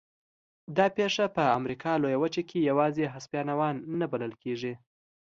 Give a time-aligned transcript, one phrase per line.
[0.77, 4.73] دا پېښه په امریکا لویه وچه کې یوازې هسپانویان نه بلل کېږي.